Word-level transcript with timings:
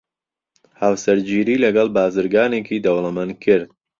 هاوسەرگیریی 0.81 1.61
لەگەڵ 1.65 1.87
بازرگانێکی 1.97 2.83
دەوڵەمەند 2.85 3.33
کرد. 3.43 3.69